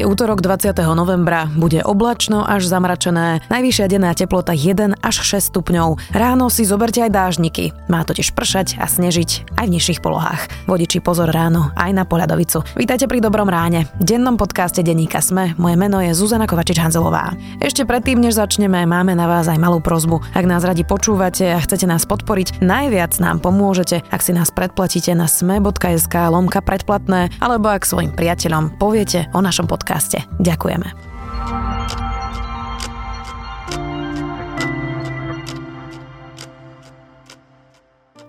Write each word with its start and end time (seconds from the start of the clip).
Je 0.00 0.08
útorok 0.08 0.40
20. 0.40 0.72
novembra, 0.96 1.52
bude 1.52 1.84
oblačno 1.84 2.40
až 2.40 2.64
zamračené, 2.64 3.44
najvyššia 3.52 3.84
denná 3.84 4.16
teplota 4.16 4.56
1 4.56 4.96
až 4.96 5.16
6 5.20 5.52
stupňov. 5.52 6.16
Ráno 6.16 6.48
si 6.48 6.64
zoberte 6.64 7.04
aj 7.04 7.12
dážniky. 7.12 7.76
Má 7.92 8.08
totiž 8.08 8.32
pršať 8.32 8.80
a 8.80 8.88
snežiť 8.88 9.60
aj 9.60 9.68
v 9.68 9.72
nižších 9.76 10.00
polohách. 10.00 10.48
Vodiči 10.64 11.04
pozor 11.04 11.28
ráno 11.28 11.68
aj 11.76 11.92
na 11.92 12.08
poľadovicu. 12.08 12.64
Vítajte 12.80 13.12
pri 13.12 13.20
Dobrom 13.20 13.52
ráne. 13.52 13.92
Dennom 14.00 14.40
podcaste 14.40 14.80
Denníka 14.80 15.20
Sme. 15.20 15.52
Moje 15.60 15.76
meno 15.76 16.00
je 16.00 16.16
Zuzana 16.16 16.48
Kovačič-Hanzelová. 16.48 17.36
Ešte 17.60 17.84
predtým, 17.84 18.24
než 18.24 18.40
začneme, 18.40 18.88
máme 18.88 19.12
na 19.12 19.28
vás 19.28 19.52
aj 19.52 19.60
malú 19.60 19.84
prozbu. 19.84 20.24
Ak 20.32 20.48
nás 20.48 20.64
radi 20.64 20.80
počúvate 20.80 21.52
a 21.52 21.60
chcete 21.60 21.84
nás 21.84 22.08
podporiť, 22.08 22.64
najviac 22.64 23.20
nám 23.20 23.44
pomôžete, 23.44 24.00
ak 24.08 24.24
si 24.24 24.32
nás 24.32 24.48
predplatíte 24.48 25.12
na 25.12 25.28
sme.sk 25.28 26.14
lomka 26.32 26.64
predplatné, 26.64 27.36
alebo 27.36 27.68
ak 27.68 27.84
svojim 27.84 28.16
priateľom 28.16 28.80
poviete 28.80 29.28
o 29.36 29.44
našom 29.44 29.68
podcaste. 29.68 29.89
Ďakujeme. 30.38 30.88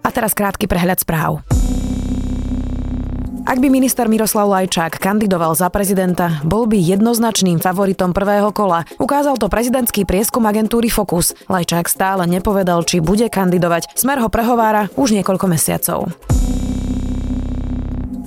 A 0.01 0.09
teraz 0.09 0.34
krátky 0.34 0.65
prehľad 0.65 0.99
správ. 0.99 1.45
Ak 3.41 3.57
by 3.57 3.73
minister 3.73 4.05
Miroslav 4.05 4.47
Lajčák 4.47 5.01
kandidoval 5.01 5.57
za 5.57 5.67
prezidenta, 5.73 6.39
bol 6.45 6.70
by 6.70 6.77
jednoznačným 6.77 7.57
favoritom 7.59 8.13
prvého 8.13 8.53
kola. 8.53 8.85
Ukázal 9.01 9.35
to 9.35 9.49
prezidentský 9.49 10.05
prieskum 10.05 10.45
agentúry 10.45 10.87
Focus. 10.93 11.34
Lajčák 11.49 11.89
stále 11.89 12.29
nepovedal, 12.29 12.85
či 12.85 13.01
bude 13.01 13.27
kandidovať. 13.27 13.98
Smer 13.98 14.21
ho 14.21 14.29
prehovára 14.29 14.87
už 14.95 15.17
niekoľko 15.17 15.45
mesiacov. 15.51 15.99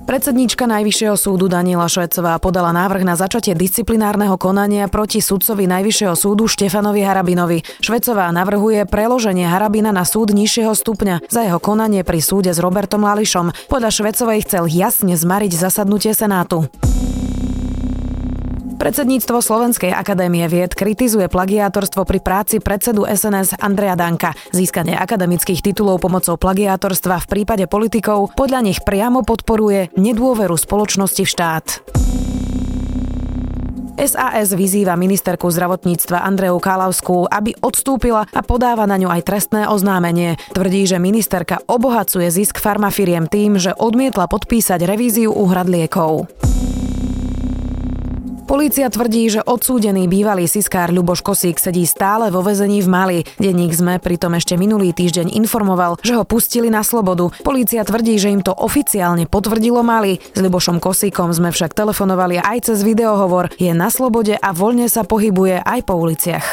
Predsedníčka 0.04 0.68
Najvyššieho 0.68 1.16
súdu 1.16 1.48
Daniela 1.48 1.88
Švecová 1.88 2.36
podala 2.36 2.77
návrh 2.77 3.08
na 3.08 3.16
začatie 3.16 3.56
disciplinárneho 3.56 4.36
konania 4.36 4.84
proti 4.84 5.24
sudcovi 5.24 5.64
Najvyššieho 5.64 6.12
súdu 6.12 6.44
Štefanovi 6.44 7.00
Harabinovi. 7.00 7.64
Švecová 7.80 8.28
navrhuje 8.28 8.84
preloženie 8.84 9.48
Harabina 9.48 9.97
na 9.97 10.05
súd 10.05 10.36
nižšieho 10.36 10.77
stupňa 10.77 11.25
za 11.32 11.48
jeho 11.48 11.56
konanie 11.56 12.05
pri 12.05 12.20
súde 12.20 12.52
s 12.52 12.60
Robertom 12.60 13.00
Lališom. 13.00 13.56
Podľa 13.72 13.91
Švecovej 13.91 14.44
chcel 14.44 14.69
jasne 14.69 15.16
zmariť 15.16 15.56
zasadnutie 15.56 16.12
Senátu. 16.12 16.69
Predsedníctvo 18.84 19.40
Slovenskej 19.40 19.96
akadémie 19.96 20.44
vied 20.44 20.77
kritizuje 20.77 21.24
plagiátorstvo 21.32 22.04
pri 22.04 22.20
práci 22.20 22.60
predsedu 22.60 23.08
SNS 23.08 23.56
Andreja 23.56 23.96
Danka. 23.96 24.36
Získanie 24.52 24.92
akademických 24.92 25.64
titulov 25.64 26.04
pomocou 26.04 26.36
plagiátorstva 26.36 27.24
v 27.24 27.26
prípade 27.32 27.64
politikov 27.64 28.36
podľa 28.36 28.60
nich 28.60 28.84
priamo 28.84 29.24
podporuje 29.24 29.88
nedôveru 29.96 30.52
spoločnosti 30.52 31.24
v 31.24 31.32
štát. 31.32 31.66
SAS 34.04 34.52
vyzýva 34.52 35.00
ministerku 35.00 35.48
zdravotníctva 35.48 36.20
Andreu 36.20 36.60
Kálavskú, 36.60 37.24
aby 37.24 37.56
odstúpila 37.64 38.28
a 38.36 38.44
podáva 38.44 38.84
na 38.84 39.00
ňu 39.00 39.08
aj 39.08 39.24
trestné 39.24 39.64
oznámenie. 39.64 40.36
Tvrdí, 40.52 40.84
že 40.84 41.00
ministerka 41.00 41.56
obohacuje 41.72 42.28
zisk 42.28 42.60
farmafiriem 42.60 43.32
tým, 43.32 43.56
že 43.56 43.72
odmietla 43.72 44.28
podpísať 44.28 44.84
revíziu 44.84 45.32
úhrad 45.32 45.72
liekov. 45.72 46.28
Polícia 48.45 48.92
tvrdí, 48.92 49.25
že 49.33 49.41
odsúdený 49.41 50.05
bývalý 50.05 50.45
siskár 50.45 50.92
Ľuboš 50.92 51.25
Kosík 51.25 51.56
sedí 51.56 51.89
stále 51.89 52.28
vo 52.28 52.45
vezení 52.45 52.84
v 52.84 52.89
Mali. 52.92 53.19
Denník 53.41 53.73
sme 53.73 53.97
pritom 53.97 54.37
ešte 54.37 54.61
minulý 54.61 54.92
týždeň 54.92 55.33
informoval, 55.33 55.97
že 56.05 56.12
ho 56.12 56.28
pustili 56.28 56.69
na 56.69 56.84
slobodu. 56.84 57.33
Polícia 57.41 57.81
tvrdí, 57.81 58.20
že 58.20 58.28
im 58.28 58.45
to 58.45 58.53
oficiálne 58.53 59.25
potvrdilo 59.25 59.81
Mali. 59.81 60.20
S 60.20 60.39
Ľubošom 60.45 60.77
Kosíkom 60.77 61.33
sme 61.33 61.56
však 61.56 61.72
telefonovali 61.72 62.37
aj 62.37 62.69
cez 62.69 62.84
videohovor. 62.84 63.48
Je 63.56 63.72
na 63.72 63.89
slobode 63.89 64.37
a 64.37 64.48
voľne 64.53 64.92
sa 64.92 65.09
pohybuje 65.09 65.65
aj 65.65 65.81
po 65.89 65.97
uliciach. 65.97 66.47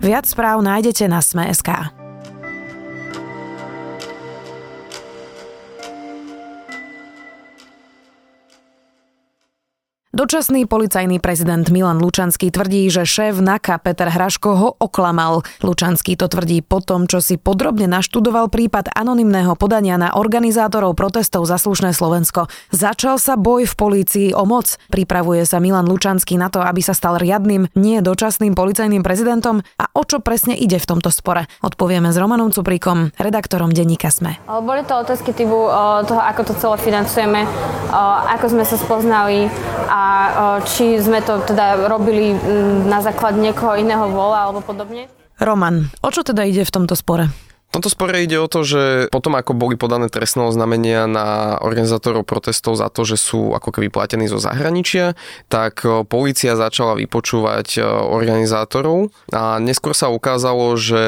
Viac 0.00 0.24
správ 0.24 0.64
nájdete 0.64 1.04
na 1.04 1.20
Sme.sk. 1.20 2.05
Dočasný 10.16 10.64
policajný 10.64 11.20
prezident 11.20 11.68
Milan 11.68 12.00
Lučanský 12.00 12.48
tvrdí, 12.48 12.88
že 12.88 13.04
šéf 13.04 13.36
NAKA 13.36 13.76
Peter 13.84 14.08
Hraško 14.08 14.50
ho 14.56 14.68
oklamal. 14.80 15.44
Lučanský 15.60 16.16
to 16.16 16.24
tvrdí 16.24 16.64
po 16.64 16.80
tom, 16.80 17.04
čo 17.04 17.20
si 17.20 17.36
podrobne 17.36 17.84
naštudoval 17.84 18.48
prípad 18.48 18.96
anonymného 18.96 19.52
podania 19.60 20.00
na 20.00 20.16
organizátorov 20.16 20.96
protestov 20.96 21.44
za 21.44 21.60
slušné 21.60 21.92
Slovensko. 21.92 22.48
Začal 22.72 23.20
sa 23.20 23.36
boj 23.36 23.68
v 23.68 23.74
polícii 23.76 24.28
o 24.32 24.48
moc. 24.48 24.80
Pripravuje 24.88 25.44
sa 25.44 25.60
Milan 25.60 25.84
Lučanský 25.84 26.40
na 26.40 26.48
to, 26.48 26.64
aby 26.64 26.80
sa 26.80 26.96
stal 26.96 27.20
riadnym, 27.20 27.68
nie 27.76 28.00
dočasným 28.00 28.56
policajným 28.56 29.04
prezidentom. 29.04 29.60
A 29.76 29.84
o 29.92 30.00
čo 30.08 30.24
presne 30.24 30.56
ide 30.56 30.80
v 30.80 30.96
tomto 30.96 31.12
spore? 31.12 31.44
Odpovieme 31.60 32.08
s 32.08 32.16
Romanom 32.16 32.56
Cupríkom, 32.56 33.12
redaktorom 33.20 33.68
denníka 33.68 34.08
SME. 34.08 34.40
Boli 34.48 34.80
to 34.88 34.96
otázky 34.96 35.36
typu 35.36 35.68
toho, 36.08 36.22
ako 36.24 36.40
to 36.48 36.52
celé 36.56 36.80
financujeme, 36.80 37.44
ako 38.32 38.56
sme 38.56 38.64
sa 38.64 38.80
spoznali 38.80 39.52
a 39.92 40.05
či 40.68 40.98
sme 40.98 41.22
to 41.22 41.40
teda 41.44 41.88
robili 41.88 42.36
na 42.86 43.00
základ 43.00 43.38
niekoho 43.38 43.78
iného 43.78 44.10
vola 44.10 44.50
alebo 44.50 44.60
podobne. 44.60 45.08
Roman, 45.36 45.92
o 46.00 46.08
čo 46.08 46.24
teda 46.24 46.48
ide 46.48 46.64
v 46.64 46.72
tomto 46.72 46.96
spore? 46.96 47.28
V 47.66 47.82
tomto 47.82 47.90
spore 47.92 48.22
ide 48.22 48.38
o 48.40 48.48
to, 48.48 48.62
že 48.64 49.10
potom 49.12 49.36
ako 49.36 49.52
boli 49.52 49.74
podané 49.76 50.06
trestné 50.08 50.48
oznámenia 50.48 51.04
na 51.10 51.58
organizátorov 51.60 52.24
protestov 52.24 52.78
za 52.78 52.88
to, 52.88 53.04
že 53.04 53.18
sú 53.20 53.52
ako 53.52 53.74
keby 53.74 53.92
platení 53.92 54.30
zo 54.30 54.38
zahraničia, 54.40 55.18
tak 55.50 55.84
policia 56.08 56.56
začala 56.56 56.96
vypočúvať 56.96 57.82
organizátorov 58.06 59.12
a 59.34 59.58
neskôr 59.60 59.92
sa 59.92 60.08
ukázalo, 60.08 60.78
že 60.78 61.02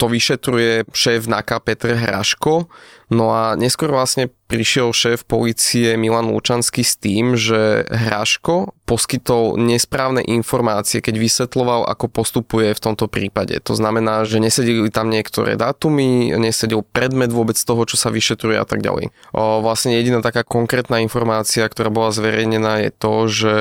to 0.00 0.10
vyšetruje 0.10 0.90
šéf 0.90 1.28
NAKA 1.28 1.60
Petr 1.62 1.94
Hraško, 1.94 2.66
No 3.06 3.30
a 3.30 3.54
neskôr 3.54 3.90
vlastne 3.94 4.34
prišiel 4.46 4.94
šéf 4.94 5.26
policie 5.26 5.98
Milan 5.98 6.30
Lučanský 6.30 6.86
s 6.86 6.94
tým, 6.98 7.34
že 7.34 7.86
Hraško 7.90 8.74
poskytol 8.86 9.58
nesprávne 9.58 10.22
informácie, 10.22 11.02
keď 11.02 11.18
vysvetloval, 11.18 11.90
ako 11.90 12.06
postupuje 12.06 12.70
v 12.70 12.82
tomto 12.82 13.10
prípade. 13.10 13.58
To 13.66 13.74
znamená, 13.74 14.22
že 14.22 14.38
nesedeli 14.38 14.86
tam 14.94 15.10
niektoré 15.10 15.58
dátumy, 15.58 16.30
nesedel 16.38 16.86
predmet 16.86 17.34
vôbec 17.34 17.58
toho, 17.58 17.82
čo 17.82 17.98
sa 17.98 18.14
vyšetruje 18.14 18.54
a 18.54 18.62
tak 18.62 18.86
ďalej. 18.86 19.10
O, 19.34 19.58
vlastne 19.58 19.98
jediná 19.98 20.22
taká 20.22 20.46
konkrétna 20.46 21.02
informácia, 21.02 21.66
ktorá 21.66 21.90
bola 21.90 22.14
zverejnená 22.14 22.86
je 22.86 22.90
to, 22.94 23.14
že 23.26 23.54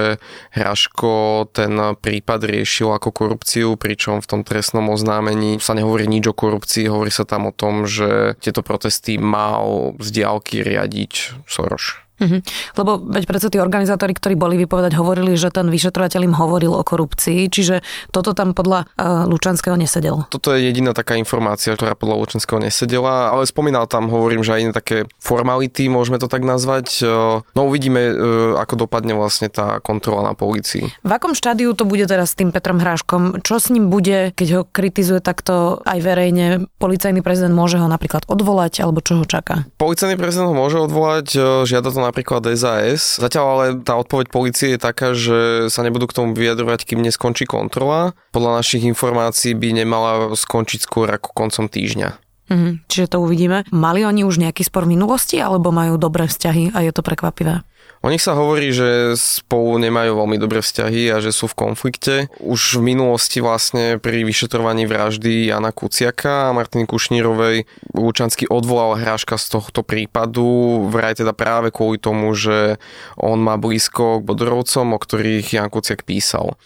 Hraško 0.53 1.49
ten 1.49 1.73
prípad 1.97 2.45
riešil 2.45 2.93
ako 2.93 3.09
korupciu, 3.09 3.73
pričom 3.73 4.21
v 4.21 4.29
tom 4.29 4.41
trestnom 4.45 4.85
oznámení 4.93 5.57
sa 5.57 5.73
nehovorí 5.73 6.05
nič 6.05 6.29
o 6.29 6.37
korupcii, 6.37 6.85
hovorí 6.85 7.09
sa 7.09 7.25
tam 7.25 7.49
o 7.49 7.53
tom, 7.53 7.89
že 7.89 8.37
tieto 8.37 8.61
protesty 8.61 9.17
mal 9.35 9.99
z 9.99 10.07
diálky 10.15 10.63
riadiť 10.63 11.43
Soros. 11.43 12.04
Mhm. 12.15 12.37
Lebo 12.79 12.99
veď 13.03 13.23
predsa 13.27 13.47
tí 13.51 13.59
organizátori, 13.59 14.15
ktorí 14.15 14.39
boli 14.39 14.55
vypovedať, 14.63 14.95
hovorili, 14.95 15.35
že 15.35 15.51
ten 15.51 15.67
vyšetrovateľ 15.67 16.21
im 16.23 16.35
hovoril 16.35 16.71
o 16.71 16.83
korupcii, 16.83 17.51
čiže 17.51 17.83
toto 18.15 18.31
tam 18.31 18.55
podľa 18.55 18.87
uh, 18.95 19.27
Lučanského 19.27 19.75
nesedelo. 19.75 20.27
Toto 20.31 20.55
je 20.55 20.63
jediná 20.63 20.95
taká 20.95 21.19
informácia, 21.19 21.75
ktorá 21.75 21.99
podľa 21.99 22.15
Lučanského 22.23 22.59
nesedela, 22.63 23.35
ale 23.35 23.43
spomínal 23.43 23.87
tam, 23.91 24.07
hovorím, 24.07 24.47
že 24.47 24.55
aj 24.55 24.61
iné 24.63 24.73
také 24.73 24.97
formality, 25.19 25.91
môžeme 25.91 26.15
to 26.15 26.31
tak 26.31 26.47
nazvať. 26.47 27.03
No 27.51 27.61
uvidíme, 27.67 28.01
uh, 28.11 28.15
ako 28.63 28.87
dopadne 28.87 29.11
vlastne 29.17 29.51
tá 29.51 29.83
kontrola 29.83 30.31
na 30.31 30.33
polícii. 30.37 30.87
V 31.03 31.11
akom 31.11 31.35
štádiu 31.35 31.75
to 31.75 31.83
bude 31.83 32.07
teraz 32.07 32.31
s 32.31 32.39
tým 32.39 32.55
Petrom 32.55 32.79
Hráškom? 32.79 33.43
Čo 33.43 33.59
s 33.59 33.67
ním 33.73 33.91
bude, 33.91 34.31
keď 34.31 34.47
ho 34.55 34.61
kritizuje 34.63 35.19
takto 35.19 35.83
aj 35.83 35.99
verejne? 35.99 36.69
Policajný 36.79 37.19
prezident 37.19 37.51
môže 37.51 37.75
ho 37.81 37.87
napríklad 37.91 38.23
odvolať, 38.31 38.79
alebo 38.79 39.03
čo 39.03 39.19
ho 39.19 39.25
čaká? 39.27 39.67
Policajný 39.75 40.15
prezident 40.15 40.51
ho 40.51 40.55
môže 40.55 40.79
odvolať, 40.79 41.27
žiada 41.67 41.89
to 41.91 41.99
napríklad 42.09 42.45
SAS. 42.53 43.17
Zatiaľ 43.17 43.45
ale 43.45 43.65
tá 43.81 43.97
odpoveď 43.97 44.27
policie 44.29 44.67
je 44.75 44.79
taká, 44.79 45.17
že 45.17 45.69
sa 45.73 45.81
nebudú 45.81 46.05
k 46.05 46.17
tomu 46.17 46.37
vyjadrovať, 46.37 46.85
kým 46.85 47.01
neskončí 47.01 47.49
kontrola. 47.49 48.13
Podľa 48.31 48.61
našich 48.61 48.85
informácií 48.85 49.57
by 49.57 49.85
nemala 49.85 50.31
skončiť 50.37 50.85
skôr 50.85 51.09
ako 51.09 51.33
koncom 51.33 51.65
týždňa. 51.65 52.25
Mhm, 52.45 52.85
čiže 52.85 53.17
to 53.17 53.25
uvidíme. 53.25 53.65
Mali 53.73 54.05
oni 54.05 54.21
už 54.21 54.37
nejaký 54.37 54.61
spor 54.61 54.85
v 54.85 54.93
minulosti, 54.93 55.41
alebo 55.41 55.73
majú 55.73 55.97
dobré 55.97 56.29
vzťahy 56.29 56.77
a 56.77 56.85
je 56.85 56.91
to 56.93 57.01
prekvapivé? 57.01 57.65
O 58.05 58.13
nich 58.13 58.21
sa 58.21 58.37
hovorí, 58.37 58.69
že 58.69 59.17
spolu 59.17 59.81
nemajú 59.81 60.21
veľmi 60.21 60.37
dobré 60.37 60.61
vzťahy 60.61 61.09
a 61.09 61.17
že 61.25 61.33
sú 61.33 61.49
v 61.49 61.57
konflikte. 61.57 62.29
Už 62.37 62.77
v 62.77 62.93
minulosti 62.93 63.41
vlastne 63.41 63.97
pri 63.97 64.21
vyšetrovaní 64.21 64.85
vraždy 64.85 65.49
Jana 65.49 65.73
Kuciaka 65.73 66.53
a 66.53 66.53
Martiny 66.53 66.85
Kušnírovej 66.85 67.65
Lučanský 67.97 68.45
odvolal 68.45 69.01
hráška 69.01 69.41
z 69.41 69.57
tohto 69.57 69.81
prípadu, 69.81 70.85
vraj 70.85 71.17
teda 71.17 71.33
práve 71.33 71.73
kvôli 71.73 71.97
tomu, 71.97 72.29
že 72.37 72.77
on 73.17 73.41
má 73.41 73.57
blízko 73.57 74.21
k 74.21 74.25
Bodorovcom, 74.29 74.93
o 74.93 75.01
ktorých 75.01 75.57
Jan 75.57 75.73
Kuciak 75.73 76.05
písal. 76.05 76.61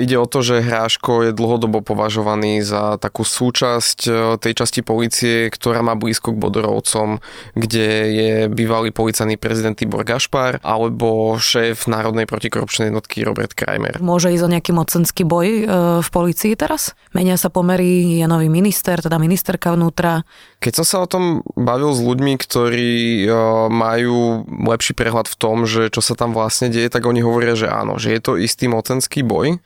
Ide 0.00 0.16
o 0.16 0.24
to, 0.24 0.40
že 0.40 0.64
Hráško 0.64 1.28
je 1.28 1.36
dlhodobo 1.36 1.84
považovaný 1.84 2.64
za 2.64 2.96
takú 2.96 3.28
súčasť 3.28 3.98
e, 4.08 4.12
tej 4.40 4.52
časti 4.56 4.80
policie, 4.80 5.52
ktorá 5.52 5.84
má 5.84 5.92
blízko 5.92 6.32
k 6.32 6.40
Bodorovcom, 6.40 7.20
kde 7.52 7.88
je 8.08 8.32
bývalý 8.48 8.88
policajný 8.88 9.36
prezident 9.36 9.76
Tibor 9.76 10.08
Gašpar 10.08 10.64
alebo 10.64 11.36
šéf 11.36 11.84
Národnej 11.92 12.24
protikorupčnej 12.24 12.88
jednotky 12.88 13.20
Robert 13.20 13.52
Kramer. 13.52 14.00
Môže 14.00 14.32
ísť 14.32 14.44
o 14.48 14.52
nejaký 14.56 14.72
mocenský 14.72 15.28
boj 15.28 15.48
e, 15.48 15.62
v 16.00 16.08
policii 16.08 16.56
teraz? 16.56 16.96
Menia 17.12 17.36
sa 17.36 17.52
pomery, 17.52 18.16
je 18.16 18.24
nový 18.24 18.48
minister, 18.48 18.96
teda 18.96 19.20
ministerka 19.20 19.76
vnútra. 19.76 20.24
Keď 20.60 20.72
som 20.76 20.84
sa 20.84 20.96
o 21.00 21.08
tom 21.08 21.40
bavil 21.56 21.88
s 21.96 22.04
ľuďmi, 22.04 22.36
ktorí 22.36 23.24
e, 23.24 23.28
majú 23.72 24.44
lepší 24.44 24.92
prehľad 24.92 25.24
v 25.24 25.38
tom, 25.40 25.64
že 25.64 25.88
čo 25.88 26.04
sa 26.04 26.12
tam 26.12 26.36
vlastne 26.36 26.68
deje, 26.68 26.92
tak 26.92 27.08
oni 27.08 27.24
hovoria, 27.24 27.56
že 27.56 27.64
áno, 27.64 27.96
že 27.96 28.12
je 28.12 28.20
to 28.20 28.36
istý 28.36 28.68
mocenský 28.68 29.24
boj. 29.24 29.56
E, 29.56 29.58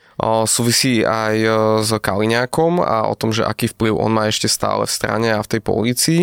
súvisí 0.46 1.02
aj 1.02 1.34
s 1.82 1.90
Kaliňákom 1.90 2.78
a 2.78 3.10
o 3.10 3.18
tom, 3.18 3.34
že 3.34 3.42
aký 3.42 3.74
vplyv 3.74 3.98
on 3.98 4.14
má 4.14 4.30
ešte 4.30 4.46
stále 4.46 4.86
v 4.86 4.94
strane 4.94 5.34
a 5.34 5.42
v 5.42 5.50
tej 5.50 5.60
polícii. 5.66 6.22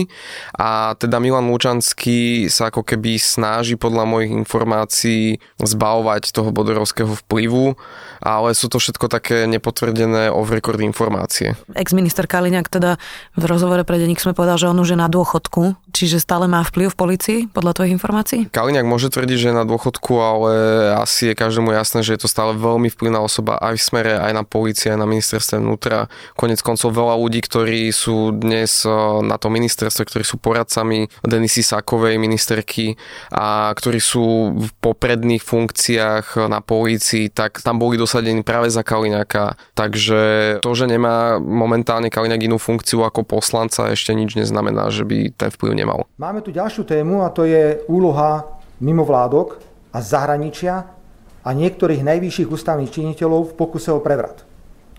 A 0.55 0.95
teda 0.95 1.19
Milan 1.19 1.51
Lučanský 1.51 2.47
sa 2.47 2.71
ako 2.71 2.87
keby 2.87 3.19
snaží 3.19 3.75
podľa 3.75 4.07
mojich 4.07 4.31
informácií 4.31 5.43
zbavovať 5.59 6.31
toho 6.31 6.55
bodorovského 6.55 7.11
vplyvu, 7.27 7.75
ale 8.23 8.55
sú 8.55 8.71
to 8.71 8.79
všetko 8.79 9.11
také 9.11 9.51
nepotvrdené 9.51 10.31
off-record 10.31 10.79
informácie. 10.79 11.59
Ex-minister 11.75 12.23
Kaliňák 12.23 12.71
teda 12.71 12.95
v 13.35 13.43
rozhovore 13.43 13.83
pre 13.83 13.99
denník 13.99 14.23
sme 14.23 14.31
povedal, 14.31 14.60
že 14.61 14.69
on 14.69 14.77
už 14.77 14.93
je 14.93 14.99
na 15.01 15.09
dôchodku, 15.09 15.73
čiže 15.89 16.21
stále 16.21 16.45
má 16.45 16.61
vplyv 16.61 16.93
v 16.93 16.97
policii, 16.97 17.39
podľa 17.49 17.81
tvojich 17.81 17.95
informácií? 17.97 18.39
Kaliňák 18.53 18.85
môže 18.85 19.09
tvrdiť, 19.09 19.37
že 19.37 19.49
je 19.49 19.55
na 19.57 19.65
dôchodku, 19.65 20.13
ale 20.21 20.51
asi 21.01 21.33
je 21.33 21.35
každému 21.35 21.73
jasné, 21.73 22.05
že 22.05 22.13
je 22.13 22.21
to 22.21 22.29
stále 22.29 22.53
veľmi 22.53 22.93
vplyvná 22.93 23.17
osoba 23.17 23.57
aj 23.57 23.81
v 23.81 23.83
smere, 23.83 24.13
aj 24.21 24.33
na 24.37 24.43
polícii, 24.45 24.93
aj 24.93 25.01
na 25.01 25.09
ministerstve 25.09 25.57
vnútra. 25.57 26.07
Konec 26.37 26.61
koncov 26.61 26.93
veľa 26.93 27.17
ľudí, 27.17 27.41
ktorí 27.41 27.89
sú 27.89 28.31
dnes 28.37 28.85
eh, 28.85 28.93
na 29.25 29.41
tom 29.41 29.57
ministerstve, 29.57 30.05
ktorí 30.05 30.23
sú 30.23 30.37
poradcami 30.37 31.09
Denisy 31.25 31.65
Sakovej, 31.65 32.21
ministerky 32.21 32.95
a 33.33 33.73
ktorí 33.73 33.97
sú 33.97 34.53
v 34.53 34.69
popredných 34.77 35.41
funkciách 35.41 36.47
na 36.47 36.61
polícii, 36.61 37.33
tak 37.33 37.65
tam 37.65 37.81
boli 37.81 37.97
dosadení 37.97 38.45
práve 38.45 38.69
za 38.69 38.85
Kaliňáka. 38.85 39.57
Takže 39.73 40.21
to, 40.61 40.71
že 40.77 40.85
nemá 40.85 41.41
momentálne 41.41 42.13
Kaliňák 42.13 42.45
inú 42.45 42.61
funkciu 42.61 43.01
ako 43.01 43.25
poslanca, 43.25 43.89
ešte 43.89 44.13
nič 44.13 44.35
neznamená, 44.35 44.50
že 44.91 45.03
by 45.07 45.33
ten 45.33 45.49
vplyv 45.49 45.71
nemal. 45.73 46.05
Máme 46.19 46.43
tu 46.43 46.51
ďalšiu 46.51 46.83
tému 46.83 47.23
a 47.23 47.33
to 47.33 47.47
je 47.47 47.81
úloha 47.87 48.45
mimovládok 48.83 49.61
a 49.91 49.99
zahraničia 49.99 50.87
a 51.41 51.49
niektorých 51.51 52.05
najvyšších 52.05 52.51
ústavných 52.51 52.93
činiteľov 52.93 53.51
v 53.51 53.57
pokuse 53.57 53.89
o 53.89 53.99
prevrat 54.03 54.45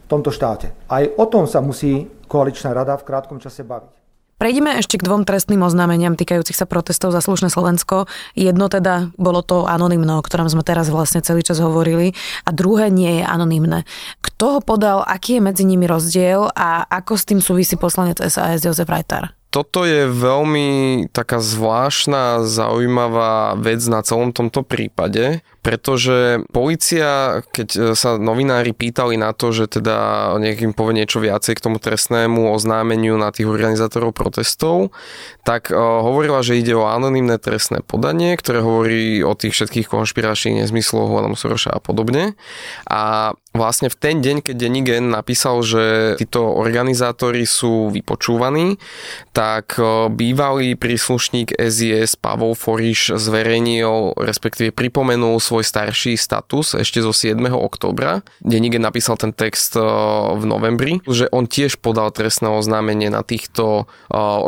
v 0.03 0.07
tomto 0.11 0.35
štáte. 0.35 0.75
Aj 0.91 1.05
o 1.07 1.25
tom 1.31 1.47
sa 1.47 1.63
musí 1.63 2.11
koaličná 2.27 2.75
rada 2.75 2.99
v 2.99 3.07
krátkom 3.07 3.39
čase 3.39 3.63
baviť. 3.63 4.03
Prejdime 4.43 4.75
ešte 4.75 4.99
k 4.99 5.07
dvom 5.07 5.23
trestným 5.23 5.63
oznámeniam 5.63 6.19
týkajúcich 6.19 6.59
sa 6.59 6.67
protestov 6.67 7.15
za 7.15 7.23
slušné 7.23 7.47
Slovensko. 7.47 8.11
Jedno 8.35 8.67
teda 8.67 9.15
bolo 9.15 9.39
to 9.39 9.71
anonymné, 9.71 10.19
o 10.19 10.27
ktorom 10.27 10.51
sme 10.51 10.67
teraz 10.67 10.91
vlastne 10.91 11.23
celý 11.23 11.47
čas 11.47 11.63
hovorili 11.63 12.19
a 12.43 12.51
druhé 12.51 12.91
nie 12.91 13.23
je 13.23 13.25
anonymné. 13.25 13.87
Kto 14.19 14.59
ho 14.59 14.61
podal, 14.61 15.07
aký 15.07 15.39
je 15.39 15.47
medzi 15.47 15.63
nimi 15.63 15.87
rozdiel 15.87 16.51
a 16.59 16.83
ako 16.91 17.15
s 17.15 17.23
tým 17.23 17.39
súvisí 17.39 17.79
poslanec 17.79 18.19
SAS 18.19 18.67
Jozef 18.67 18.91
Rajtar? 18.91 19.31
Toto 19.53 19.85
je 19.85 20.09
veľmi 20.09 20.69
taká 21.13 21.37
zvláštna, 21.37 22.49
zaujímavá 22.49 23.53
vec 23.61 23.85
na 23.85 24.01
celom 24.01 24.33
tomto 24.33 24.65
prípade, 24.65 25.45
pretože 25.63 26.43
policia, 26.51 27.41
keď 27.55 27.69
e, 27.71 27.81
sa 27.95 28.19
novinári 28.19 28.75
pýtali 28.75 29.15
na 29.15 29.31
to, 29.31 29.55
že 29.55 29.79
teda 29.79 30.35
im 30.43 30.75
povie 30.75 30.99
niečo 30.99 31.23
viacej 31.23 31.55
k 31.55 31.65
tomu 31.65 31.79
trestnému 31.79 32.51
oznámeniu 32.51 33.15
na 33.15 33.31
tých 33.31 33.47
organizátorov 33.47 34.11
protestov, 34.11 34.91
tak 35.47 35.71
uh, 35.71 35.79
hovorila, 35.79 36.43
že 36.43 36.59
ide 36.59 36.75
o 36.75 36.87
anonymné 36.87 37.39
trestné 37.39 37.83
podanie, 37.83 38.35
ktoré 38.39 38.63
hovorí 38.63 39.23
o 39.23 39.35
tých 39.35 39.55
všetkých 39.59 39.91
konšpiračných 39.91 40.67
nezmysloch 40.67 41.11
hľadom 41.11 41.35
Soroša 41.39 41.79
a 41.79 41.81
podobne. 41.83 42.35
A 42.87 43.35
vlastne 43.53 43.93
v 43.93 43.97
ten 43.97 44.17
deň, 44.25 44.43
keď 44.43 44.55
Denigen 44.57 45.13
napísal, 45.13 45.61
že 45.63 46.17
títo 46.17 46.57
organizátori 46.57 47.45
sú 47.45 47.93
vypočúvaní, 47.93 48.81
tak 49.37 49.77
bývalý 50.13 50.75
príslušník 50.75 51.55
SIS 51.57 52.17
Pavol 52.17 52.57
Foriš 52.57 53.15
zverejnil, 53.21 54.17
respektíve 54.17 54.73
pripomenul 54.73 55.37
svoj 55.53 55.69
starší 55.69 56.17
status 56.17 56.81
ešte 56.81 57.05
zo 57.05 57.13
7. 57.13 57.37
oktobra. 57.53 58.25
Denigen 58.41 58.81
napísal 58.81 59.21
ten 59.21 59.37
text 59.37 59.77
v 59.77 60.45
novembri, 60.49 61.05
že 61.05 61.29
on 61.29 61.45
tiež 61.45 61.77
podal 61.77 62.09
trestné 62.09 62.49
oznámenie 62.49 63.13
na 63.13 63.21
týchto 63.21 63.85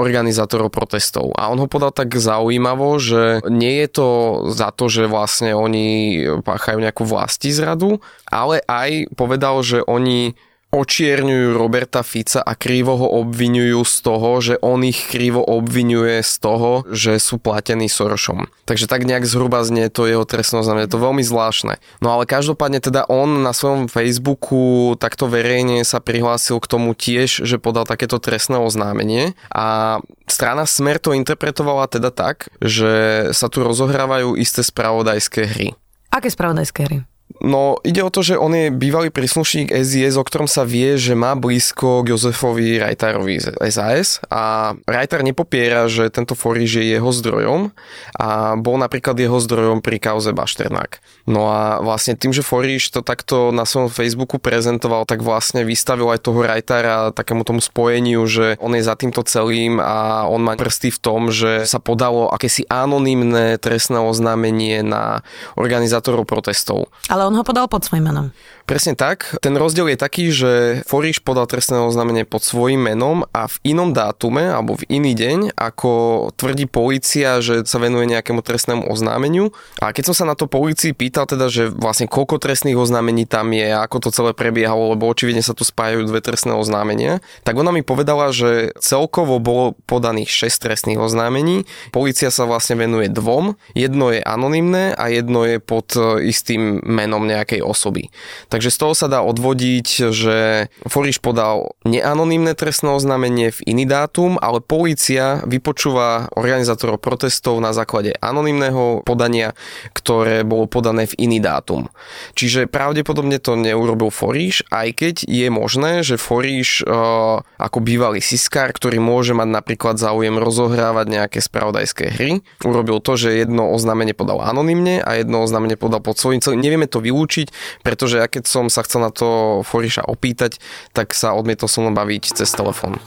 organizátorov 0.01 0.73
protestov. 0.73 1.37
A 1.37 1.53
on 1.53 1.61
ho 1.61 1.69
podal 1.69 1.93
tak 1.93 2.17
zaujímavo, 2.17 2.97
že 2.97 3.45
nie 3.53 3.85
je 3.85 3.89
to 3.93 4.09
za 4.49 4.73
to, 4.73 4.89
že 4.89 5.05
vlastne 5.05 5.53
oni 5.53 6.25
páchajú 6.41 6.81
nejakú 6.81 7.05
vlasti 7.05 7.53
zradu, 7.53 8.01
ale 8.33 8.65
aj 8.65 9.13
povedal, 9.13 9.61
že 9.61 9.85
oni 9.85 10.33
očierňujú 10.75 11.55
Roberta 11.55 12.03
Fica 12.03 12.43
a 12.43 12.59
krivo 12.59 12.99
ho 12.99 13.09
obvinujú 13.23 13.87
z 13.87 13.97
toho, 14.03 14.31
že 14.43 14.55
on 14.59 14.83
ich 14.83 15.07
krivo 15.07 15.39
obvinuje 15.39 16.19
z 16.27 16.35
toho, 16.43 16.83
že 16.91 17.23
sú 17.23 17.39
platení 17.39 17.87
Sorošom. 17.87 18.51
Takže 18.67 18.91
tak 18.91 19.07
nejak 19.07 19.23
zhruba 19.23 19.63
znie 19.63 19.87
to 19.87 20.11
jeho 20.11 20.27
trestné 20.27 20.67
oznámenie. 20.67 20.91
To 20.91 20.99
je 20.99 21.07
veľmi 21.07 21.23
zvláštne. 21.23 21.79
No 22.03 22.19
ale 22.19 22.27
každopádne 22.27 22.83
teda 22.83 23.07
on 23.07 23.47
na 23.47 23.55
svojom 23.55 23.87
Facebooku 23.87 24.99
takto 24.99 25.31
verejne 25.31 25.87
sa 25.87 26.03
prihlásil 26.03 26.59
k 26.59 26.67
tomu 26.67 26.99
tiež, 26.99 27.47
že 27.47 27.63
podal 27.63 27.87
takéto 27.87 28.19
trestné 28.19 28.59
oznámenie 28.59 29.39
a 29.55 29.99
strana 30.27 30.67
Smer 30.67 30.99
to 30.99 31.15
interpretovala 31.15 31.87
teda 31.87 32.11
tak, 32.11 32.51
že 32.59 33.31
sa 33.31 33.47
tu 33.47 33.63
rozohrávajú 33.63 34.35
isté 34.35 34.67
spravodajské 34.67 35.47
hry. 35.47 35.69
Aké 36.11 36.27
spravodajské 36.27 36.81
hry? 36.91 37.14
No, 37.45 37.77
ide 37.85 38.01
o 38.01 38.09
to, 38.09 38.25
že 38.25 38.41
on 38.41 38.57
je 38.57 38.73
bývalý 38.73 39.13
príslušník 39.13 39.69
SIS, 39.69 40.17
o 40.17 40.25
ktorom 40.25 40.49
sa 40.49 40.65
vie, 40.65 40.97
že 40.97 41.13
má 41.13 41.37
blízko 41.37 42.01
k 42.01 42.17
Jozefovi 42.17 42.81
Rajtarovi 42.81 43.37
z 43.37 43.53
SAS 43.69 44.25
a 44.33 44.73
Rajtar 44.89 45.21
nepopiera, 45.21 45.85
že 45.85 46.09
tento 46.09 46.33
Foriž 46.33 46.81
je 46.81 46.97
jeho 46.97 47.11
zdrojom 47.13 47.69
a 48.17 48.57
bol 48.57 48.81
napríklad 48.81 49.13
jeho 49.21 49.37
zdrojom 49.37 49.85
pri 49.85 50.01
kauze 50.01 50.33
Bašternák. 50.33 51.05
No 51.29 51.53
a 51.53 51.85
vlastne 51.85 52.17
tým, 52.17 52.33
že 52.33 52.41
Foriž 52.41 52.89
to 52.89 53.05
takto 53.05 53.53
na 53.53 53.69
svojom 53.69 53.93
Facebooku 53.93 54.41
prezentoval, 54.41 55.05
tak 55.05 55.21
vlastne 55.21 55.69
vystavil 55.69 56.09
aj 56.17 56.25
toho 56.25 56.41
Rajtara 56.41 57.13
takému 57.13 57.45
tomu 57.45 57.61
spojeniu, 57.61 58.25
že 58.25 58.57
on 58.57 58.73
je 58.73 58.81
za 58.81 58.97
týmto 58.97 59.21
celým 59.21 59.85
a 59.85 60.25
on 60.33 60.41
má 60.41 60.57
prsty 60.57 60.89
v 60.89 61.03
tom, 61.03 61.29
že 61.29 61.69
sa 61.69 61.77
podalo 61.77 62.33
akési 62.33 62.65
anonymné 62.73 63.61
trestné 63.61 64.01
oznámenie 64.01 64.81
na 64.81 65.21
organizátorov 65.61 66.25
protestov. 66.25 66.89
Ale 67.13 67.29
on 67.29 67.34
ho 67.37 67.45
podal 67.45 67.69
pod 67.69 67.85
svojím 67.85 68.05
menom. 68.05 68.31
Presne 68.65 68.97
tak. 68.97 69.37
Ten 69.45 69.61
rozdiel 69.61 69.93
je 69.93 69.99
taký, 70.01 70.25
že 70.33 70.81
Foriš 70.89 71.21
podal 71.21 71.45
trestné 71.45 71.85
oznámenie 71.85 72.25
pod 72.25 72.41
svojím 72.41 72.89
menom 72.89 73.29
a 73.29 73.45
v 73.45 73.61
inom 73.61 73.93
dátume 73.93 74.49
alebo 74.49 74.81
v 74.81 74.89
iný 74.89 75.13
deň, 75.13 75.53
ako 75.53 75.93
tvrdí 76.33 76.65
policia, 76.65 77.45
že 77.45 77.69
sa 77.69 77.77
venuje 77.77 78.09
nejakému 78.09 78.41
trestnému 78.41 78.89
oznámeniu. 78.89 79.53
A 79.85 79.93
keď 79.93 80.09
som 80.09 80.17
sa 80.17 80.25
na 80.25 80.33
to 80.33 80.49
policii 80.49 80.97
pýtal 80.97 81.29
teda, 81.29 81.53
že 81.53 81.69
vlastne 81.69 82.09
koľko 82.09 82.41
trestných 82.41 82.81
oznámení 82.81 83.29
tam 83.29 83.53
je, 83.53 83.69
ako 83.69 84.09
to 84.09 84.09
celé 84.09 84.33
prebiehalo, 84.33 84.97
lebo 84.97 85.13
očividne 85.13 85.45
sa 85.45 85.53
tu 85.53 85.61
spájajú 85.61 86.09
dve 86.09 86.25
trestné 86.25 86.57
oznámenia, 86.57 87.21
tak 87.45 87.61
ona 87.61 87.69
mi 87.69 87.85
povedala, 87.85 88.33
že 88.33 88.73
celkovo 88.81 89.45
bolo 89.45 89.77
podaných 89.85 90.49
6 90.49 90.65
trestných 90.65 90.97
oznámení. 90.97 91.69
Polícia 91.93 92.33
sa 92.33 92.49
vlastne 92.49 92.81
venuje 92.81 93.13
dvom. 93.13 93.61
Jedno 93.77 94.09
je 94.09 94.25
anonymné 94.25 94.97
a 94.97 95.13
jedno 95.13 95.45
je 95.45 95.61
pod 95.61 95.93
istým 96.25 96.81
menom 96.81 97.29
nejakej 97.29 97.61
osoby. 97.61 98.09
Takže 98.55 98.71
z 98.71 98.79
toho 98.79 98.95
sa 98.95 99.11
dá 99.11 99.19
odvodiť, 99.19 100.15
že 100.15 100.71
Foriš 100.87 101.19
podal 101.19 101.75
neanonymné 101.83 102.55
trestné 102.55 102.95
oznámenie 102.95 103.51
v 103.51 103.75
iný 103.75 103.83
dátum, 103.83 104.39
ale 104.39 104.63
polícia 104.63 105.43
vypočúva 105.43 106.31
organizátorov 106.39 107.03
protestov 107.03 107.59
na 107.59 107.75
základe 107.75 108.15
anonymného 108.23 109.03
podania, 109.03 109.59
ktoré 109.91 110.47
bolo 110.47 110.71
podané 110.71 111.11
v 111.11 111.19
iný 111.27 111.43
dátum. 111.43 111.91
Čiže 112.39 112.71
pravdepodobne 112.71 113.43
to 113.43 113.59
neurobil 113.59 114.15
Foriš, 114.15 114.63
aj 114.71 115.03
keď 115.03 115.15
je 115.27 115.51
možné, 115.51 116.07
že 116.07 116.15
Foriš 116.15 116.87
uh, 116.87 117.43
ako 117.59 117.79
bývalý 117.83 118.23
siskár, 118.23 118.71
ktorý 118.71 119.03
môže 119.03 119.35
mať 119.35 119.51
napríklad 119.51 119.99
záujem 119.99 120.39
rozohrávať 120.39 121.07
nejaké 121.11 121.43
spravodajské 121.43 122.07
hry, 122.07 122.39
urobil 122.63 123.03
to, 123.03 123.19
že 123.19 123.35
jedno 123.35 123.75
oznámenie 123.75 124.15
podal 124.15 124.39
anonymne 124.47 125.03
a 125.03 125.19
jedno 125.19 125.43
oznámenie 125.43 125.75
podal 125.75 125.99
pod 125.99 126.23
svojím 126.23 126.39
celým. 126.39 126.63
Nevieme 126.63 126.87
to 126.87 127.03
vylúčiť, 127.03 127.51
pretože 127.83 128.23
keď 128.31 128.44
keď 128.45 128.53
som 128.53 128.69
sa 128.69 128.85
chcel 128.85 129.01
na 129.01 129.09
to 129.09 129.65
Foriša 129.65 130.05
opýtať, 130.05 130.61
tak 130.93 131.17
sa 131.17 131.33
odmietol 131.33 131.65
so 131.65 131.81
mnou 131.81 131.97
baviť 131.97 132.37
cez 132.37 132.53
telefón. 132.53 133.01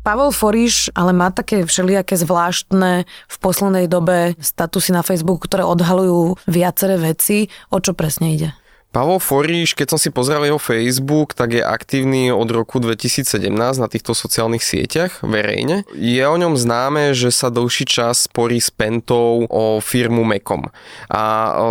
Pavel 0.00 0.32
Foriš 0.32 0.88
ale 0.96 1.12
má 1.12 1.28
také 1.28 1.68
všelijaké 1.68 2.16
zvláštne 2.16 3.04
v 3.04 3.36
poslednej 3.44 3.92
dobe 3.92 4.40
statusy 4.40 4.96
na 4.96 5.04
Facebooku, 5.04 5.44
ktoré 5.44 5.68
odhalujú 5.68 6.40
viaceré 6.48 6.96
veci. 6.96 7.52
O 7.68 7.76
čo 7.76 7.92
presne 7.92 8.32
ide? 8.32 8.61
Pavol 8.92 9.24
Foríš, 9.24 9.72
keď 9.72 9.96
som 9.96 9.98
si 9.98 10.12
pozrel 10.12 10.44
jeho 10.44 10.60
Facebook, 10.60 11.32
tak 11.32 11.56
je 11.56 11.64
aktívny 11.64 12.28
od 12.28 12.44
roku 12.52 12.76
2017 12.76 13.48
na 13.56 13.88
týchto 13.88 14.12
sociálnych 14.12 14.60
sieťach 14.60 15.24
verejne. 15.24 15.88
Je 15.96 16.20
o 16.20 16.36
ňom 16.36 16.60
známe, 16.60 17.16
že 17.16 17.32
sa 17.32 17.48
dlhší 17.48 17.88
čas 17.88 18.28
sporí 18.28 18.60
s 18.60 18.68
Pentou 18.68 19.48
o 19.48 19.80
firmu 19.80 20.28
Mekom. 20.28 20.68
A 21.08 21.22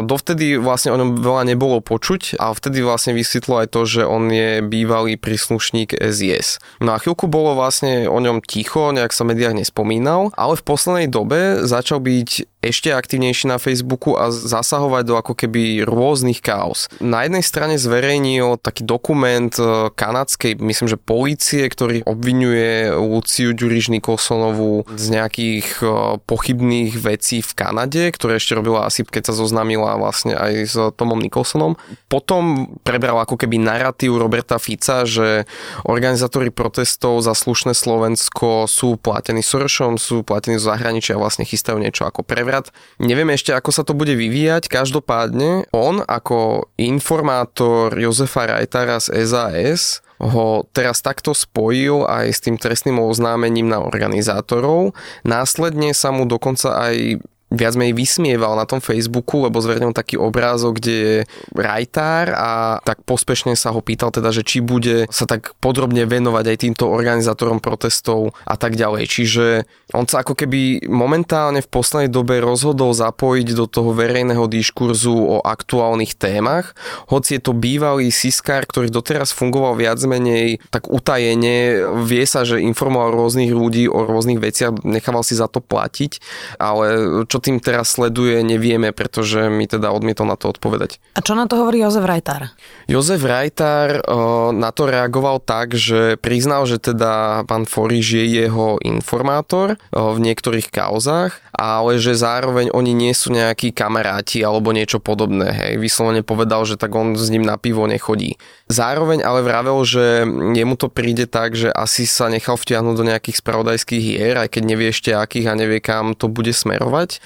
dovtedy 0.02 0.58
vlastne 0.58 0.92
o 0.92 0.98
ňom 0.98 1.22
veľa 1.22 1.54
nebolo 1.54 1.78
počuť 1.78 2.42
a 2.42 2.58
vtedy 2.58 2.82
vlastne 2.82 3.14
vysvetlo 3.14 3.62
aj 3.62 3.68
to, 3.70 3.82
že 3.86 4.02
on 4.02 4.26
je 4.34 4.66
bývalý 4.66 5.14
príslušník 5.14 5.94
SIS. 5.94 6.58
No 6.82 6.98
a 6.98 7.00
chvíľku 7.00 7.30
bolo 7.30 7.54
vlastne 7.54 8.10
o 8.10 8.18
ňom 8.18 8.42
ticho, 8.42 8.90
nejak 8.90 9.14
sa 9.14 9.30
v 9.30 9.38
médiách 9.38 9.62
nespomínal, 9.62 10.34
ale 10.34 10.58
v 10.58 10.66
poslednej 10.66 11.06
dobe 11.06 11.70
začal 11.70 12.02
byť 12.02 12.51
ešte 12.62 12.94
aktívnejší 12.94 13.50
na 13.50 13.58
Facebooku 13.58 14.14
a 14.14 14.30
zasahovať 14.30 15.04
do 15.04 15.16
ako 15.18 15.34
keby 15.34 15.82
rôznych 15.82 16.46
chaos. 16.46 16.86
Na 17.02 17.26
jednej 17.26 17.42
strane 17.42 17.82
zverejnil 17.82 18.62
taký 18.62 18.86
dokument 18.86 19.50
e, 19.58 19.90
kanadskej, 19.90 20.62
myslím, 20.62 20.88
že 20.88 21.02
polície, 21.02 21.66
ktorý 21.66 22.06
obvinuje 22.06 22.94
Luciu 22.94 23.58
Ďuriš 23.58 23.90
Nikolsonovú 23.98 24.86
z 24.94 25.06
nejakých 25.10 25.68
e, 25.82 25.86
pochybných 26.22 26.94
vecí 27.02 27.42
v 27.42 27.52
Kanade, 27.58 28.14
ktoré 28.14 28.38
ešte 28.38 28.54
robila 28.54 28.86
asi, 28.86 29.02
keď 29.02 29.34
sa 29.34 29.42
zoznámila 29.42 29.98
vlastne 29.98 30.38
aj 30.38 30.54
s 30.70 30.78
Tomom 30.94 31.18
Nikolsonom. 31.18 31.82
Potom 32.14 32.78
prebral 32.86 33.18
ako 33.18 33.42
keby 33.42 33.58
narratív 33.58 34.22
Roberta 34.22 34.62
Fica, 34.62 35.02
že 35.10 35.50
organizátori 35.90 36.54
protestov 36.54 37.26
za 37.26 37.34
slušné 37.34 37.74
Slovensko 37.74 38.70
sú 38.70 39.02
platení 39.02 39.42
Sorošom, 39.42 39.98
sú 39.98 40.22
platení 40.22 40.62
z 40.62 40.70
zahraničia 40.70 41.18
a 41.18 41.22
vlastne 41.26 41.42
chystajú 41.42 41.82
niečo 41.82 42.06
ako 42.06 42.22
prevrat 42.22 42.51
prevrat. 42.52 42.76
Neviem 43.00 43.32
ešte, 43.32 43.56
ako 43.56 43.72
sa 43.72 43.88
to 43.88 43.96
bude 43.96 44.12
vyvíjať. 44.12 44.68
Každopádne 44.68 45.72
on 45.72 46.04
ako 46.04 46.68
informátor 46.76 47.96
Jozefa 47.96 48.52
Rajtara 48.52 49.00
z 49.00 49.16
SAS 49.24 50.04
ho 50.22 50.70
teraz 50.70 51.02
takto 51.02 51.34
spojil 51.34 52.06
aj 52.06 52.28
s 52.30 52.40
tým 52.46 52.60
trestným 52.60 53.02
oznámením 53.02 53.72
na 53.72 53.82
organizátorov. 53.82 54.94
Následne 55.26 55.98
sa 55.98 56.14
mu 56.14 56.30
dokonca 56.30 56.78
aj 56.78 57.24
viac 57.52 57.76
menej 57.76 57.92
vysmieval 57.92 58.56
na 58.56 58.64
tom 58.64 58.80
Facebooku, 58.80 59.44
lebo 59.44 59.60
zverejnil 59.60 59.92
taký 59.92 60.16
obrázok, 60.16 60.80
kde 60.80 60.96
je 60.96 61.16
rajtár 61.52 62.32
a 62.32 62.50
tak 62.88 63.04
pospešne 63.04 63.60
sa 63.60 63.76
ho 63.76 63.84
pýtal 63.84 64.16
teda, 64.16 64.32
že 64.32 64.48
či 64.48 64.64
bude 64.64 65.06
sa 65.12 65.28
tak 65.28 65.52
podrobne 65.60 66.08
venovať 66.08 66.46
aj 66.48 66.58
týmto 66.64 66.88
organizátorom 66.88 67.60
protestov 67.60 68.32
a 68.48 68.56
tak 68.56 68.80
ďalej. 68.80 69.04
Čiže 69.12 69.46
on 69.92 70.08
sa 70.08 70.24
ako 70.24 70.40
keby 70.40 70.88
momentálne 70.88 71.60
v 71.60 71.68
poslednej 71.68 72.08
dobe 72.08 72.40
rozhodol 72.40 72.96
zapojiť 72.96 73.48
do 73.52 73.68
toho 73.68 73.92
verejného 73.92 74.48
diskurzu 74.48 75.12
o 75.12 75.38
aktuálnych 75.44 76.16
témach, 76.16 76.72
hoci 77.12 77.36
je 77.36 77.42
to 77.44 77.52
bývalý 77.52 78.08
siskár, 78.16 78.64
ktorý 78.64 78.88
doteraz 78.88 79.36
fungoval 79.36 79.76
viac 79.76 80.00
menej 80.08 80.64
tak 80.72 80.88
utajene, 80.88 81.84
vie 82.08 82.24
sa, 82.24 82.48
že 82.48 82.64
informoval 82.64 83.12
rôznych 83.12 83.52
ľudí 83.52 83.92
o 83.92 84.08
rôznych 84.08 84.40
veciach, 84.40 84.88
nechával 84.88 85.28
si 85.28 85.36
za 85.36 85.52
to 85.52 85.60
platiť, 85.60 86.24
ale 86.56 86.88
čo 87.28 87.41
tým 87.42 87.58
teraz 87.58 87.98
sleduje, 87.98 88.46
nevieme, 88.46 88.94
pretože 88.94 89.50
mi 89.50 89.66
teda 89.66 89.90
odmietol 89.90 90.30
na 90.30 90.38
to 90.38 90.54
odpovedať. 90.54 91.02
A 91.18 91.26
čo 91.26 91.34
na 91.34 91.50
to 91.50 91.58
hovorí 91.58 91.82
Jozef 91.82 92.06
Rajtár? 92.06 92.54
Jozef 92.86 93.26
Rajtár 93.26 94.06
na 94.54 94.70
to 94.70 94.86
reagoval 94.86 95.42
tak, 95.42 95.74
že 95.74 96.22
priznal, 96.22 96.70
že 96.70 96.78
teda 96.78 97.42
pán 97.50 97.66
Foriš 97.66 98.22
je 98.22 98.46
jeho 98.46 98.78
informátor 98.86 99.82
v 99.90 100.18
niektorých 100.22 100.70
kauzách, 100.70 101.34
ale 101.52 101.98
že 101.98 102.14
zároveň 102.14 102.70
oni 102.70 102.94
nie 102.94 103.14
sú 103.18 103.34
nejakí 103.34 103.74
kamaráti 103.74 104.46
alebo 104.46 104.70
niečo 104.70 105.02
podobné. 105.02 105.50
Hej. 105.50 105.82
Vyslovene 105.82 106.22
povedal, 106.22 106.62
že 106.70 106.78
tak 106.78 106.94
on 106.94 107.18
s 107.18 107.28
ním 107.34 107.42
na 107.42 107.58
pivo 107.58 107.90
nechodí. 107.90 108.38
Zároveň 108.70 109.26
ale 109.26 109.42
vravel, 109.44 109.82
že 109.84 110.24
jemu 110.28 110.76
to 110.78 110.88
príde 110.88 111.26
tak, 111.28 111.58
že 111.58 111.74
asi 111.74 112.06
sa 112.06 112.30
nechal 112.32 112.56
vtiahnuť 112.56 112.96
do 112.96 113.08
nejakých 113.08 113.40
spravodajských 113.42 114.04
hier, 114.04 114.36
aj 114.38 114.54
keď 114.54 114.64
nevie 114.64 114.92
ešte 114.92 115.12
akých 115.12 115.48
a 115.52 115.60
nevie 115.60 115.80
kam 115.82 116.14
to 116.14 116.28
bude 116.28 116.52
smerovať. 116.52 117.24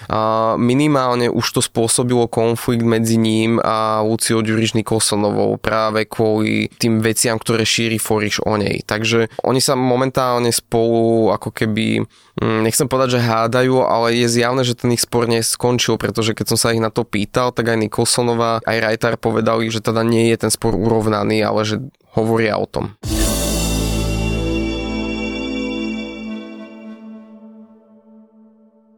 Minimálne 0.56 1.28
už 1.32 1.60
to 1.60 1.62
spôsobilo 1.64 2.30
konflikt 2.30 2.86
medzi 2.86 3.18
ním 3.18 3.58
a 3.62 4.02
Luciou 4.06 4.46
Ďuriš 4.46 4.78
Nikolsonovou 4.78 5.58
práve 5.58 6.06
kvôli 6.06 6.70
tým 6.78 7.02
veciam, 7.02 7.42
ktoré 7.42 7.66
šíri 7.66 7.98
Foriš 7.98 8.44
o 8.46 8.56
nej. 8.60 8.86
Takže 8.86 9.34
oni 9.42 9.62
sa 9.64 9.74
momentálne 9.74 10.54
spolu 10.54 11.32
ako 11.34 11.50
keby, 11.50 12.06
mm, 12.42 12.60
nechcem 12.66 12.86
povedať, 12.86 13.18
že 13.18 13.26
hádajú, 13.26 13.82
ale 13.82 14.18
je 14.18 14.28
zjavné, 14.30 14.62
že 14.62 14.78
ten 14.78 14.94
ich 14.94 15.04
spor 15.04 15.26
neskončil, 15.26 15.98
pretože 15.98 16.38
keď 16.38 16.46
som 16.54 16.58
sa 16.58 16.74
ich 16.76 16.84
na 16.84 16.94
to 16.94 17.08
pýtal, 17.08 17.50
tak 17.50 17.72
aj 17.72 17.82
Nikolsonová, 17.82 18.62
aj 18.66 18.78
Rajtar 18.82 19.16
povedali, 19.18 19.70
že 19.74 19.82
teda 19.82 20.06
nie 20.06 20.30
je 20.34 20.48
ten 20.48 20.52
spor 20.54 20.76
urovnaný 20.78 21.46
ale 21.46 21.62
že 21.68 21.82
hovoria 22.16 22.58
o 22.58 22.66
tom. 22.66 22.96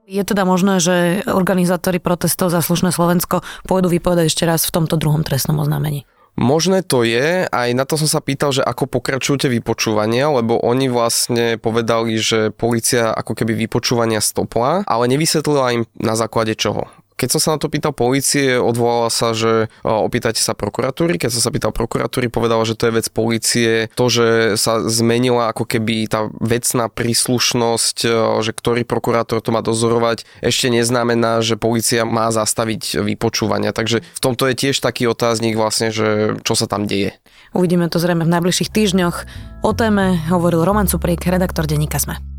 Je 0.07 0.23
teda 0.23 0.47
možné, 0.47 0.79
že 0.79 1.19
organizátori 1.27 1.99
protestov 1.99 2.47
za 2.47 2.63
slušné 2.63 2.95
Slovensko 2.95 3.43
pôjdu 3.67 3.91
vypovedať 3.91 4.31
ešte 4.31 4.47
raz 4.47 4.63
v 4.63 4.79
tomto 4.79 4.95
druhom 4.95 5.19
trestnom 5.19 5.59
oznámení? 5.59 6.07
Možné 6.39 6.79
to 6.79 7.03
je, 7.03 7.43
aj 7.43 7.69
na 7.75 7.83
to 7.83 7.99
som 7.99 8.07
sa 8.07 8.23
pýtal, 8.23 8.55
že 8.55 8.63
ako 8.63 8.87
pokračujete 8.87 9.51
vypočúvania, 9.51 10.31
lebo 10.31 10.63
oni 10.63 10.87
vlastne 10.87 11.59
povedali, 11.59 12.15
že 12.23 12.55
policia 12.55 13.11
ako 13.11 13.35
keby 13.35 13.67
vypočúvania 13.67 14.23
stopla, 14.23 14.87
ale 14.87 15.11
nevysvetlila 15.11 15.75
im 15.75 15.83
na 15.99 16.15
základe 16.15 16.55
čoho. 16.55 16.87
Keď 17.17 17.33
som 17.33 17.41
sa 17.41 17.49
na 17.53 17.59
to 17.59 17.65
pýtal 17.65 17.97
policie, 17.97 18.61
odvolala 18.61 19.09
sa, 19.09 19.33
že 19.33 19.73
opýtajte 19.81 20.37
sa 20.37 20.53
prokuratúry. 20.53 21.17
Keď 21.17 21.33
som 21.33 21.41
sa 21.41 21.49
pýtal 21.49 21.73
prokuratúry, 21.73 22.29
povedala, 22.29 22.61
že 22.61 22.77
to 22.77 22.85
je 22.85 22.95
vec 23.01 23.09
policie. 23.09 23.89
To, 23.97 24.05
že 24.05 24.53
sa 24.53 24.85
zmenila 24.85 25.49
ako 25.49 25.65
keby 25.65 26.05
tá 26.05 26.29
vecná 26.37 26.93
príslušnosť, 26.93 27.97
že 28.45 28.51
ktorý 28.53 28.85
prokurátor 28.85 29.41
to 29.41 29.49
má 29.49 29.65
dozorovať, 29.65 30.29
ešte 30.45 30.69
neznamená, 30.69 31.41
že 31.41 31.57
policia 31.57 32.05
má 32.05 32.29
zastaviť 32.29 33.01
vypočúvania. 33.01 33.73
Takže 33.73 34.05
v 34.05 34.19
tomto 34.21 34.45
je 34.53 34.69
tiež 34.69 34.77
taký 34.77 35.09
otáznik 35.09 35.57
vlastne, 35.57 35.89
že 35.89 36.37
čo 36.45 36.53
sa 36.53 36.69
tam 36.69 36.85
deje. 36.85 37.17
Uvidíme 37.57 37.89
to 37.89 37.97
zrejme 37.97 38.29
v 38.29 38.33
najbližších 38.37 38.69
týždňoch. 38.69 39.17
O 39.65 39.73
téme 39.73 40.21
hovoril 40.29 40.61
Roman 40.61 40.85
Cuprík, 40.85 41.25
redaktor 41.25 41.65
denníka 41.65 41.97
Sme. 41.97 42.36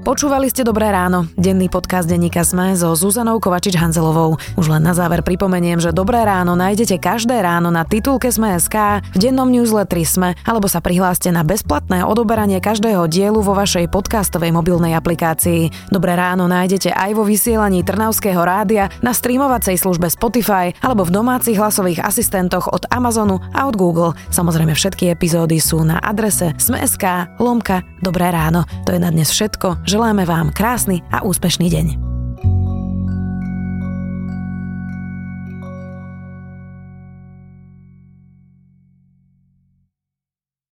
Počúvali 0.00 0.48
ste 0.48 0.64
Dobré 0.64 0.88
ráno, 0.88 1.28
denný 1.36 1.68
podcast 1.68 2.08
denníka 2.08 2.40
Sme 2.40 2.72
so 2.72 2.96
Zuzanou 2.96 3.36
Kovačič-Hanzelovou. 3.36 4.40
Už 4.56 4.72
len 4.72 4.80
na 4.80 4.96
záver 4.96 5.20
pripomeniem, 5.20 5.76
že 5.76 5.92
Dobré 5.92 6.24
ráno 6.24 6.56
nájdete 6.56 6.96
každé 6.96 7.36
ráno 7.44 7.68
na 7.68 7.84
titulke 7.84 8.32
Sme.sk, 8.32 9.04
v 9.04 9.16
dennom 9.20 9.52
newsletteri 9.52 10.08
Sme, 10.08 10.40
alebo 10.48 10.72
sa 10.72 10.80
prihláste 10.80 11.28
na 11.28 11.44
bezplatné 11.44 12.00
odoberanie 12.00 12.64
každého 12.64 13.12
dielu 13.12 13.44
vo 13.44 13.52
vašej 13.52 13.92
podcastovej 13.92 14.56
mobilnej 14.56 14.96
aplikácii. 14.96 15.92
Dobré 15.92 16.16
ráno 16.16 16.48
nájdete 16.48 16.96
aj 16.96 17.20
vo 17.20 17.28
vysielaní 17.28 17.84
Trnavského 17.84 18.40
rádia, 18.40 18.88
na 19.04 19.12
streamovacej 19.12 19.76
službe 19.76 20.08
Spotify 20.08 20.72
alebo 20.80 21.04
v 21.04 21.12
domácich 21.12 21.60
hlasových 21.60 22.00
asistentoch 22.00 22.72
od 22.72 22.88
Amazonu 22.88 23.36
a 23.52 23.68
od 23.68 23.76
Google. 23.76 24.16
Samozrejme 24.32 24.72
všetky 24.72 25.12
epizódy 25.12 25.60
sú 25.60 25.84
na 25.84 26.00
adrese 26.00 26.56
Sme.sk 26.56 27.36
lomka 27.36 27.84
Dobré 28.00 28.32
ráno. 28.32 28.64
To 28.88 28.96
je 28.96 29.00
na 29.00 29.12
dnes 29.12 29.28
všetko. 29.28 29.84
Želáme 30.00 30.24
vám 30.24 30.48
krásny 30.48 31.04
a 31.12 31.20
úspešný 31.28 31.68
deň. 31.68 32.09